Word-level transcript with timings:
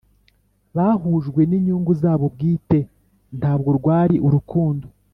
bahujwe 0.75 1.41
n’ 1.49 1.51
inyungu 1.57 1.91
zabo 2.01 2.25
bwite 2.33 2.79
ntabwo 3.39 3.69
rwari 3.79 4.15
urukundo 4.27 4.87